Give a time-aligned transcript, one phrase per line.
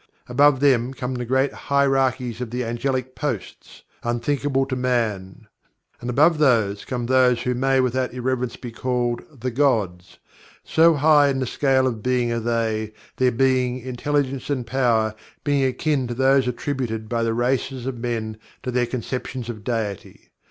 [0.27, 5.45] Above them come the Great Hierarchies of the Angelic Hosts, unthinkable to man;
[5.99, 10.17] and above those come those who may without irreverence be called "The Gods,"
[10.63, 15.63] so high in the scale of Being are they, their being, intelligence and power being
[15.65, 20.31] akin to those attributed by the races of men to their conceptions of Deity.